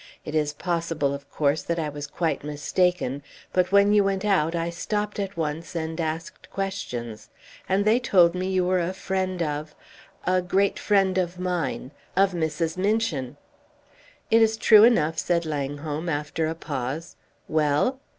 [0.25, 3.21] It is possible, of course, that I was quite mistaken;
[3.53, 7.29] but when you went out I stopped at once and asked questions.
[7.69, 9.75] And they told me you were a friend of
[10.25, 12.77] a great friend of mine of Mrs.
[12.77, 13.37] Minchin!"
[14.31, 17.15] "It is true enough," said Langholm, after a pause.
[17.47, 17.99] "Well?"